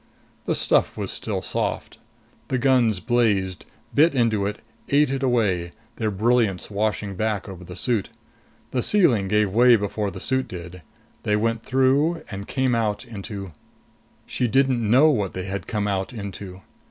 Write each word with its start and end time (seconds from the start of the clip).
The 0.45 0.55
stuff 0.55 0.97
was 0.97 1.11
still 1.11 1.43
soft. 1.43 1.99
The 2.47 2.57
guns 2.57 2.99
blazed, 2.99 3.67
bit 3.93 4.15
into 4.15 4.47
it, 4.47 4.63
ate 4.89 5.11
it 5.11 5.21
away, 5.21 5.73
their 5.97 6.09
brilliance 6.09 6.71
washing 6.71 7.15
back 7.15 7.47
over 7.47 7.63
the 7.63 7.75
suit. 7.75 8.09
The 8.71 8.81
sealing 8.81 9.27
gave 9.27 9.53
way 9.53 9.75
before 9.75 10.09
the 10.09 10.19
suit 10.19 10.47
did. 10.47 10.81
They 11.21 11.35
went 11.35 11.61
through 11.61 12.23
and 12.31 12.47
came 12.47 12.73
out 12.73 13.05
into.... 13.05 13.51
She 14.25 14.47
didn't 14.47 14.81
know 14.81 15.11
what 15.11 15.33
they 15.33 15.43
had 15.45 15.67
come 15.67 15.87
out 15.87 16.13
into. 16.13 16.63